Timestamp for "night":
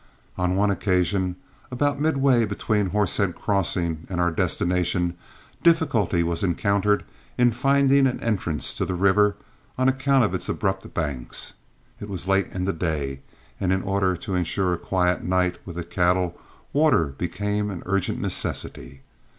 15.23-15.59